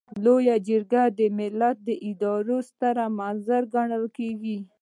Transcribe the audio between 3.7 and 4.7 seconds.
ګڼل کیږي.